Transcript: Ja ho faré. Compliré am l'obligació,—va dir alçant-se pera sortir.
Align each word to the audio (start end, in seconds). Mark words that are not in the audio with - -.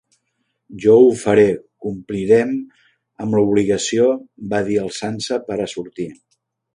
Ja 0.85 0.93
ho 1.01 1.09
faré. 1.23 1.43
Compliré 1.87 2.39
am 3.25 3.37
l'obligació,—va 3.39 4.63
dir 4.71 4.79
alçant-se 4.85 5.43
pera 5.51 5.69
sortir. 5.79 6.09